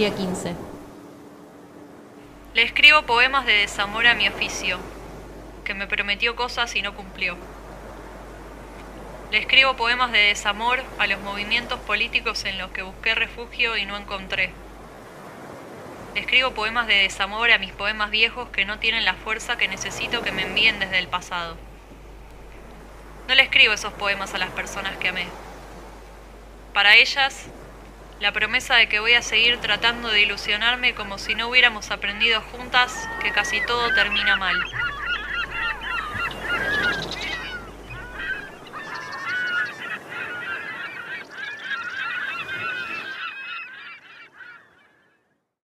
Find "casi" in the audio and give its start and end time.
33.32-33.60